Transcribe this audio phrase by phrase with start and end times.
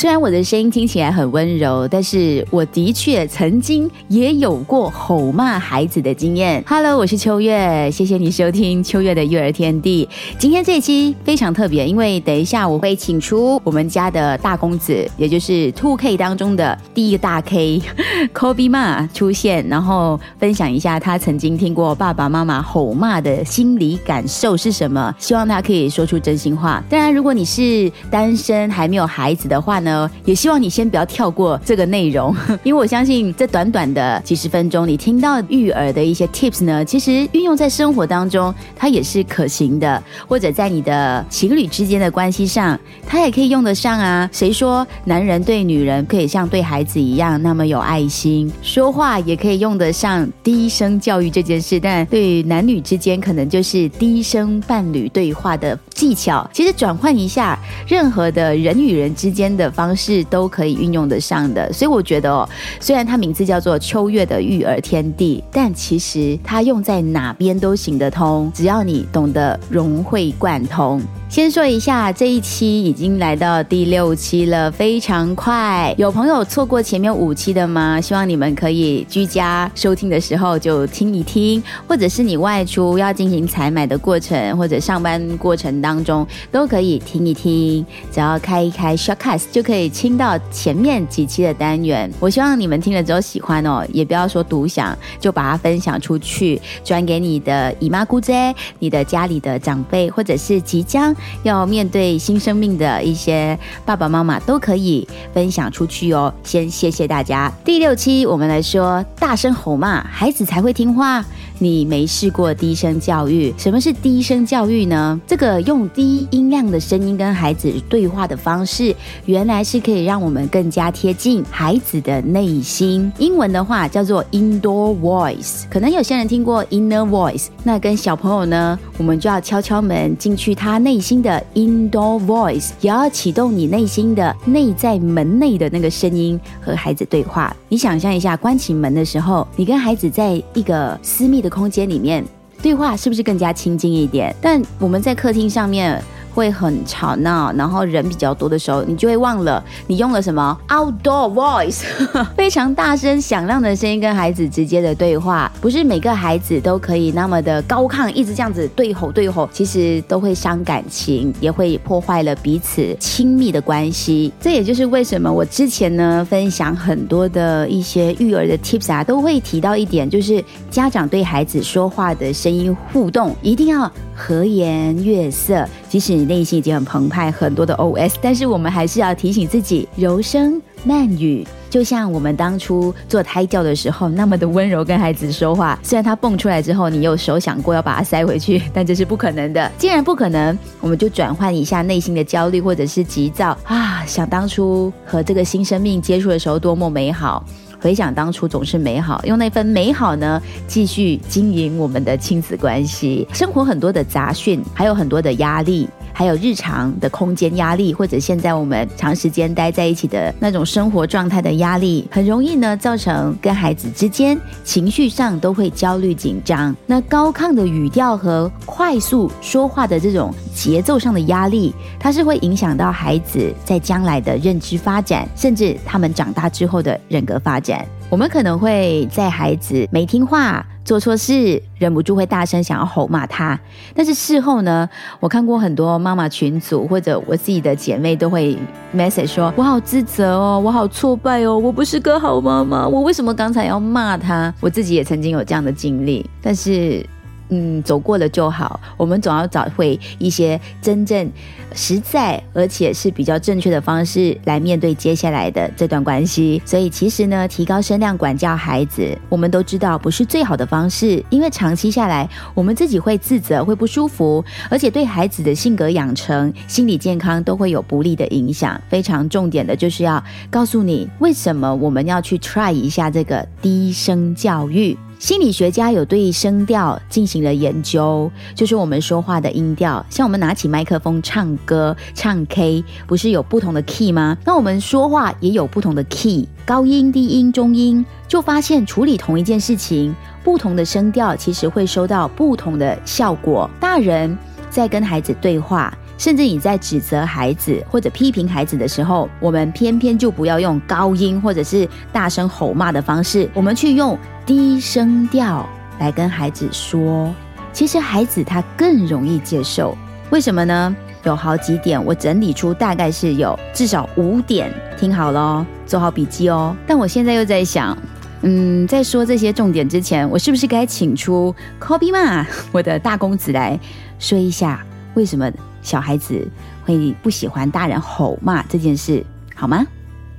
[0.00, 6.64] 虽然我的声音听起来很温柔，但是我的确曾经也有过吼骂孩子的经验。
[6.66, 10.08] Hello，我是秋月，谢谢你收听秋月的育儿天地。
[10.38, 17.82] 今天这一期非常特别，因为等一下我会请出我们家的大公子，也就是 Two K 当中的第一个大 K
[18.32, 25.14] Kobe Ma 出现，然后分享一下他曾经听过爸爸妈妈吼骂的心理感受是什么。
[25.18, 26.82] 希望他可以说出真心话。
[26.88, 29.89] 当然，如果你是单身还没有孩子的话，呢，
[30.24, 44.28] 也希望你先不要跳过这个内容， 因为我相信这短短的几十分钟，你听到育儿的一些 tips 呢，其实运用在生活当中，它也是可行的，或者在你的情侣之间的关系上，它也可以用得上啊。
[44.32, 48.50] 谁说男人对女人可以像对孩子一样那么有爱心？
[48.62, 56.48] 说话也可以用得上低声教育这件事，但对男女之间，可能就是低声伴侣对话的技巧。
[56.52, 59.70] 其实转换一下，任何的人与人之间的。
[59.70, 62.46] 方式都可以运用得上的，所以我觉得哦，
[62.80, 71.00] 虽然它名字叫做秋月的育儿天地，但其实它用在哪边都行得通，只要你懂得融会贯通。
[71.30, 75.94] 先说一下，这一期已经来到第六期了，非常快。
[75.96, 78.00] 有朋友错过前面五期的吗？
[78.00, 87.86] 希望你们可以居家收听的时候就听一听，或者是你外出要进行采买的过程，或者上班过程当中都可以听一听。
[88.10, 92.12] 只要开一开 Shortcast 就可以听到前面几期的单元。
[92.18, 101.14] 我希望你们听了之后喜欢哦，也不要说独享，就把它分享出去，转给你的姨妈姑姐、你的家里的长辈，或者是即将。
[101.42, 106.32] 要面对新生命的一些爸爸妈妈都可以分享出去哦。
[106.44, 107.52] 先谢谢大家。
[107.64, 111.24] 第六期我们来说，大声吼骂孩子才会听话。
[111.62, 113.52] 你没试过低声教育？
[113.58, 115.20] 什么是低声教育呢？
[115.26, 118.96] 这个用低音量的声音跟孩子对话的方式，
[119.26, 123.12] 原来是可以让我们更加贴近孩子的内心。
[123.18, 127.48] 英文的话叫做 indoor voice，可能有些人听过 inner voice。
[127.62, 137.54] 那跟小朋友呢，我们就要敲敲门进去他内心新的 indoor voice，也要启动你内心的内在门内的那个声音和孩子对话。
[137.68, 141.50] 你想象一下，关起门的时候，你跟孩子在一个私密的。
[141.50, 142.24] 空间里面
[142.62, 144.32] 对话是不是更加亲近一点？
[144.40, 146.00] 但我们在客厅上面。
[146.34, 151.82] 会很吵闹，然后人比较多的时候，你就会忘了你用了什么 outdoor voice，
[152.36, 155.50] 非常大声响亮的声音跟孩子直接的对话。
[155.60, 164.32] 不是每个孩子都可以那么的高亢，一直这样子对吼对吼，其实都会伤感情，也会破坏了彼此亲密的关系。
[164.40, 173.90] 这也就是为什么我之前呢分享很多的一些育儿的 tips 啊，都会提到一点，就是家长对孩子说话的声音互动一定要
[174.20, 176.10] 和颜悦色，即使。
[176.10, 185.78] 你内心已经很澎湃，很多的 OS，但是我们还是要提醒自己，柔声慢语，就像我们当初做胎教的时候那么的温柔跟孩子说话。
[185.84, 189.70] 虽然他蹦出来之后，你有时候想过要把它塞回去，但这是不可能的。
[189.78, 197.42] 既然不可能，我们就转换一下内心的焦虑或者是急躁啊，想当初和这个新生命接触的时候多么美好。
[197.80, 203.26] 回想当初总是美好，用那份美好呢，继续经营我们的亲子关系。
[203.32, 205.88] 生活很多的杂讯，还有很多的压力，
[206.20, 216.76] 还有日常的空间压力，或者现在我们长时间待在一起的那种生活状态的压力，很容易呢造成跟孩子之间情绪上都会焦虑紧张。
[216.84, 227.82] 那高亢的语调和快速说话的这种节奏上的压力，它是会影响到孩子在将来的认知发展，甚至他们长大之后的人格发展。
[228.10, 233.58] 我们可能会在孩子没听话、做错事，忍不住会大声想要吼骂他。
[233.94, 234.88] 但是事后呢，
[235.20, 238.56] 我看过很多妈妈群组或者我自己的姐妹都会
[238.94, 247.04] message 说：“我好自责哦，我好挫败哦，我不是个好妈妈，我为什么刚才要骂他？”我自己也曾经有这样的经历，但是。
[247.50, 248.80] 嗯，走过了就好。
[248.96, 251.30] 我们总要找回一些真正
[251.74, 256.60] 实在而且是比较正确的方式来面对接下来的这段关系。
[256.64, 268.80] 所以，其实呢，提高声量管教孩子，我们都知道不是最好的方式，因为长期下来，我们自己会自责，会不舒服，而且对孩子的性格养成、心理健康都会有不利的影响。
[268.88, 274.96] 非常重点的就是要告诉你，为什么我们要去 try 一下这个低声教育。
[275.20, 284.38] 心理学家有对声调进行了研究，就是我们说话的音调，像我们拿起麦克风唱歌、唱 K，不是有不同的 key 吗？
[284.46, 293.68] 那我们说话也有不同的 key，高音、低音、中音，就发现处理同一件事情，不同的声调其实会收到不同的效果。
[293.78, 294.34] 大人
[294.70, 295.94] 在跟孩子对话。
[296.16, 304.18] 甚至你在指责孩子或者批评孩子的时候，我们偏偏就不要用高音或者是大声吼骂的方式，我们去用
[304.50, 305.64] 低声调
[306.00, 307.32] 来跟孩子说。
[307.72, 309.96] 其实孩子他更容易接受，
[310.30, 310.96] 为什么呢？
[311.22, 316.76] 有好几点，我整理出大概是有至少五点，听好了，做好笔记哦。
[316.84, 317.96] 但我现在又在想，
[318.42, 322.44] 嗯，在说这些重点之前，我是不是该请出 Kobe 嘛，
[322.74, 323.78] 我的大公子来
[324.18, 325.48] 说一下为什么？
[325.80, 326.44] 小孩子
[326.84, 329.24] 会不喜欢大人吼骂这件事，
[329.54, 329.86] 好吗？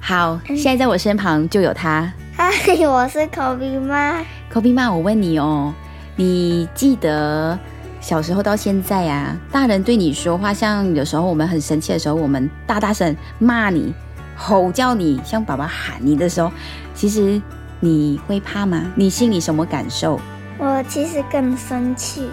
[0.00, 2.12] 好，现在在我身旁就有他。
[2.42, 2.50] 嗨，
[2.88, 4.24] 我是 Kobe 妈。
[4.50, 5.74] Kobe 妈，我问你哦，
[6.16, 7.58] 你记得
[8.00, 13.92] 小时候到现在啊，大人对你说话，像有时候我们很生气的时候，我们大大声骂你、
[14.34, 16.50] 吼叫你，像爸爸喊你的时候，
[16.94, 17.38] 其实
[17.78, 18.90] 你会怕吗？
[18.94, 20.18] 你心里什么感受？
[20.56, 22.26] 我其实更生气。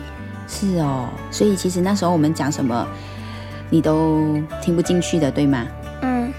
[0.48, 2.88] 是哦，所以其实那时候我们讲什么，
[3.70, 5.66] 你都听不进去的，对吗？
[6.02, 6.34] 嗯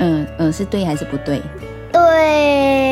[0.00, 1.40] 嗯嗯，是对还是不对？
[1.90, 2.85] 对。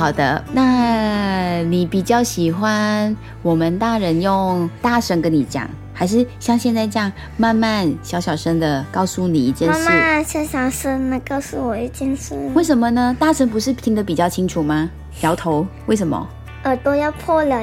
[0.00, 9.84] 好的，那你比较喜欢我们大人用大声跟你讲，还是像现在这样慢慢小小声的告诉你一件事？
[9.84, 12.34] 慢慢小小声的告诉我一件事。
[12.54, 13.14] 为什么呢？
[13.20, 14.88] 大声不是听得比较清楚吗？
[15.20, 16.26] 摇头，为什么？
[16.64, 17.62] 耳朵要破了。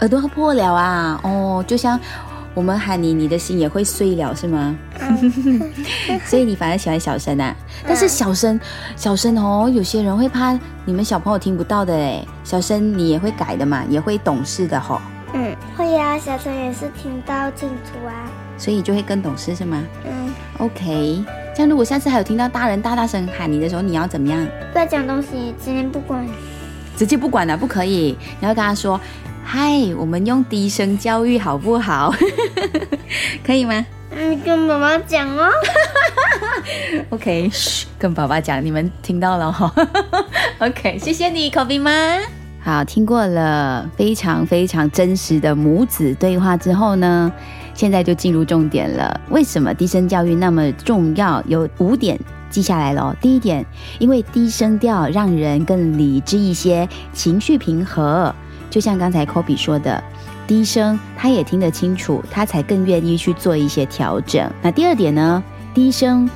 [0.00, 1.18] 耳朵要破了啊！
[1.24, 1.98] 哦，就像
[2.52, 4.76] 我们喊你，你的心也会碎了，是吗？
[6.26, 7.54] 所以你反而喜欢小声啊？
[7.86, 8.58] 但是小声，
[8.96, 12.24] 小声哦，有些人会怕你们小朋友听不到的哎。
[12.42, 15.00] 小声你也会改的嘛，也会懂事的吼。
[15.32, 18.12] 嗯，会呀，小声也是听到清楚啊。
[18.58, 19.82] 所以就会更懂事是吗？
[20.04, 20.32] 嗯。
[20.58, 21.24] OK，
[21.54, 24.44] 这样如果下次还有听到大人大大声喊你的时候，你要怎么样？
[24.72, 26.26] 不要讲东西，今天不管。
[26.96, 28.18] 直接不管了，不可以。
[28.40, 29.00] 你要跟他说。
[29.42, 32.14] 嗨，我们用低声教育好不好？
[33.44, 33.84] 可以吗？
[34.14, 35.50] 嗯，跟爸爸讲哦。
[37.10, 39.72] OK，嘘，跟爸爸讲，你们听到了哈。
[40.58, 42.18] OK，谢谢你，Kobe 妈。
[42.62, 47.32] 好，听过了非常非常真实的母子对话之后呢，
[47.74, 49.20] 现在就进入重点了。
[49.30, 51.42] 为什么低声教育那么重要？
[51.46, 52.18] 有五点
[52.50, 53.16] 记下来了。
[53.20, 53.64] 第一点，
[53.98, 58.34] 因为低声调让人更理智一些，情绪平和。
[58.70, 60.02] 就像刚才 Kobe 说的，
[60.46, 64.50] 低声他也听得清楚，他才更愿意去做一些调整。
[64.62, 65.42] 那第二点呢？
[65.74, 66.28] 低声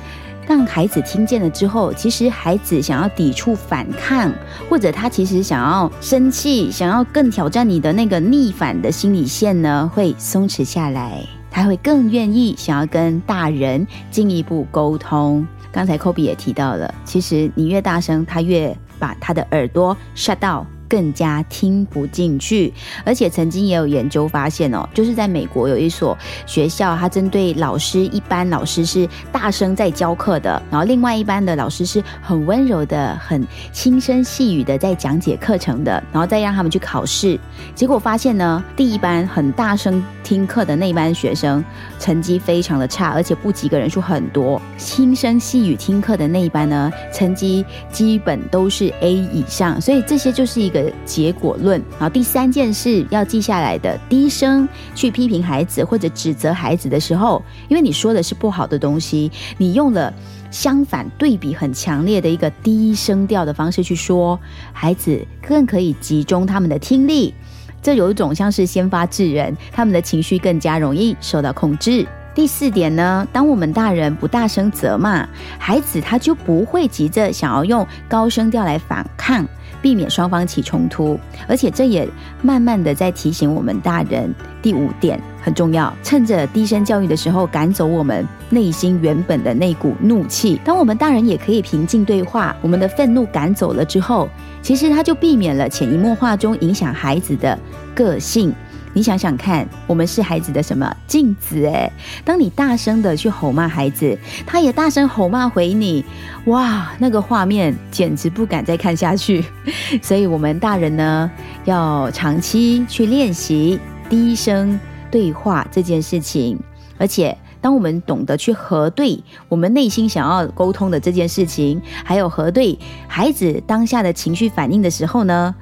[0.47, 4.31] 让孩子听见了之后，其实孩子想要抵触、反抗，
[4.69, 15.45] 或者他其实想要生气，想要更挑战你的那个逆反的心理线呢，会松弛下来，他会更愿意想要跟大人进一步沟通。
[15.71, 20.65] 刚才 Kobe 也提到了，其实你越大声，他越把他的耳朵 shut 到。
[20.87, 22.71] 更加听不进去，
[23.03, 26.15] 而且曾经也有研究发现哦，就是在美国有一所
[26.45, 37.39] 学校，它针对老师，一般老师是大声在教课的，然后另外一班的老师是很温柔的、很轻声细语的在讲解课程的，然后再让他们去考试。
[37.73, 41.63] 结果发现呢，第一班很大声听课的那一班学生
[41.99, 49.81] 成绩非常的差，而且不及格人数很多；轻声细语听课的那一班呢，成绩基本都是 A 以上。
[49.81, 50.74] 所以这些就是一。
[50.83, 60.13] 的结果论，然后第三件事要记下来的，低声去批评孩子或者指责孩子的时候，因为你说的是不好的东西，你用了
[60.51, 64.37] 相反对比很强烈的一个低声调的方式去说，
[64.73, 67.33] 孩子更可以集中他们的听力，
[67.81, 72.05] 这有一种像是先发制人，他们的情绪更加容易受到控制。
[72.33, 75.25] 第四点呢，当我们大人不大声责骂
[75.57, 79.47] 孩子，他就不会急着想要用高声调来反抗。
[79.81, 82.07] 避免双方起冲突，而且这也
[82.41, 84.33] 慢慢的在提醒我们大人。
[84.61, 90.59] 第五点很重要，趁着低声教育的时候，赶走我们内心原本的那股怒气。
[90.65, 94.27] 当我们大人也可以平静对话，我们的愤怒赶走了之后，
[94.63, 97.57] 其实他就避免了潜移默化中影响孩子的
[97.93, 98.51] 个性。
[98.95, 101.65] 你想想看，我们是孩子的什么镜子？
[101.65, 101.91] 哎，
[102.23, 106.05] 当你大声的去吼骂孩子，他也大声吼骂回你，
[106.45, 109.43] 哇，那个画面简直不敢再看下去。
[110.01, 111.29] 所以，我们大人呢，
[111.65, 113.77] 要长期去练习
[114.09, 114.79] 低声
[115.11, 116.57] 对话这件事情。
[116.97, 125.53] 而且，当我们懂得去核对我们内心想要沟通的这件事情，还有核对孩子当下的情绪反应的时候呢？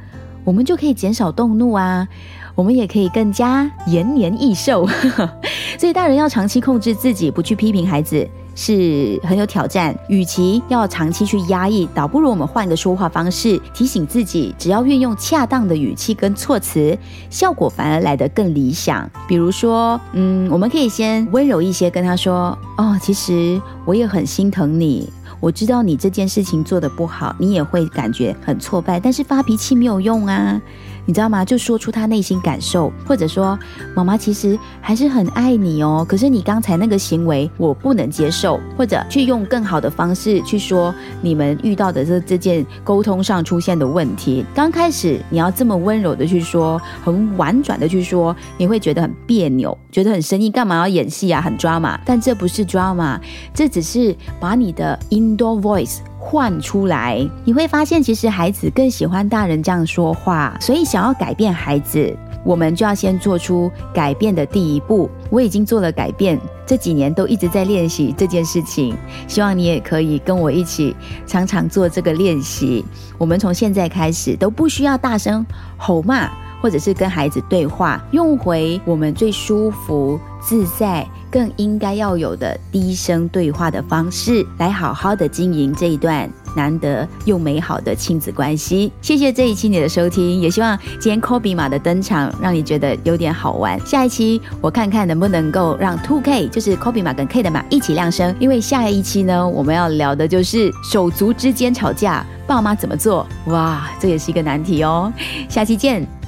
[0.46, 2.06] 我们就可以减少动怒啊，
[2.56, 4.88] 我们也可以更加延年益寿。
[5.78, 8.28] 所以大人要长期控制自己，不去批评孩子。
[8.56, 16.96] 是很有挑战，与其要长期去压抑，倒不如我们换个说话方式，提醒自己，只要运用恰当的语气跟措辞，
[17.32, 19.10] 效果反而来得更理想。
[19.28, 30.62] 比如说，嗯，我们可以先温柔一些跟他说：“哦，其实我也很心疼你，我知道你这件事情做得不好，你也会感觉很挫败，但是发脾气没有用啊。”
[31.06, 31.44] 你知道吗？
[31.44, 33.58] 就说出他内心感受，或者说
[33.96, 36.06] 妈妈其实还是很爱你哦。
[36.08, 44.46] 可是你刚才那个行为我不能接受，或者去用更好的方式去说你们遇到的这这件沟通上出现的问题。
[44.56, 50.52] 刚开始你要这么温柔的去说，很婉转的去说，你会觉得很别扭，觉得很生硬。
[50.52, 51.42] 干嘛要演戏啊？
[51.42, 53.20] 很 drama，但这不是 drama，
[53.54, 55.98] 这只是把你的 indoor voice。
[56.26, 60.58] 换出来，你会发现，其实孩子更喜欢大人这样说话。
[60.62, 65.10] 所以，想要改变孩子，我们就要先做出改变的第一步。
[65.30, 68.96] 我已经做了改变，这几年都一直在练习这件事情。
[69.28, 70.96] 希望你也可以跟我一起
[71.28, 72.86] 常常做这个练习。
[73.18, 75.46] 我们从现在开始都不需要大声
[75.78, 81.06] 吼骂，或者是跟孩子对话，用回我们最舒服、自在。
[81.34, 88.94] 更应该要有的低声对话的方式，来好好的经营这一段难得又美好的亲子关系。
[89.02, 93.84] 谢谢这一期你的收听，也希望今天 Kobe 马的登场让你觉得有点好玩。
[93.84, 103.26] 下一期我看看能不能够让 Two K 就是 Kobe 马跟 K 的马一起亮声，因为下一期呢我们要聊的就是手足之间吵架，爸妈怎么做？
[103.48, 105.12] 哇，这也是一个难题哦。
[105.50, 106.23] 下期见。